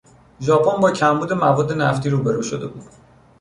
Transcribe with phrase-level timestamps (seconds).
[0.45, 2.87] ژاپن با کمبود مواد نفتی روبرو شده بود.